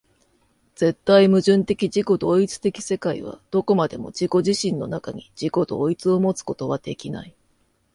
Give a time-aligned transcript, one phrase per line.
[0.73, 7.35] 絶対矛盾的自己同一的世界はどこまでも自己自身の中に、自己同一をもつことはできない。